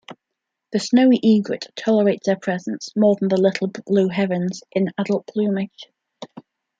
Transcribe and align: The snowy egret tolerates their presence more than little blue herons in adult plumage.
The 0.71 0.79
snowy 0.79 1.19
egret 1.23 1.67
tolerates 1.75 2.25
their 2.25 2.35
presence 2.35 2.89
more 2.95 3.15
than 3.17 3.27
little 3.29 3.67
blue 3.67 4.07
herons 4.07 4.63
in 4.71 4.89
adult 4.97 5.27
plumage. 5.27 5.89